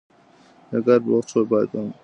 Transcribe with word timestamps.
د 0.69 0.71
کار 0.85 0.99
پر 1.03 1.09
وخت 1.13 1.29
ټول 1.31 1.43
پام 1.45 1.49
باید 1.51 1.67
کار 1.71 1.71
ته 1.71 1.77
وي. 1.83 1.91